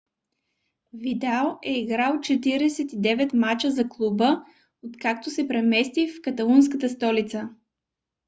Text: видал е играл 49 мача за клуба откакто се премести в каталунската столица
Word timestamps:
видал 0.93 1.59
е 1.63 1.73
играл 1.79 2.13
49 2.19 3.33
мача 3.33 3.71
за 3.71 3.89
клуба 3.89 4.43
откакто 4.83 5.29
се 5.29 5.47
премести 5.47 6.07
в 6.07 6.21
каталунската 6.21 6.89
столица 6.89 7.49